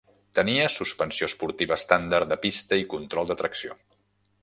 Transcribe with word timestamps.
Tenia 0.37 0.63
suspensió 0.75 1.27
esportiva 1.33 1.77
estàndard 1.81 2.33
de 2.35 2.41
pista 2.47 2.83
i 2.85 2.91
control 2.97 3.33
de 3.33 3.41
tracció. 3.45 3.83